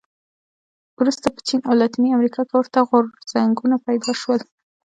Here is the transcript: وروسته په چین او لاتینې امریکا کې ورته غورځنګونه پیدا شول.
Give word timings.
وروسته 0.99 1.27
په 1.35 1.39
چین 1.47 1.59
او 1.69 1.73
لاتینې 1.81 2.09
امریکا 2.17 2.41
کې 2.47 2.53
ورته 2.57 2.79
غورځنګونه 2.89 3.75
پیدا 3.87 4.11
شول. 4.21 4.41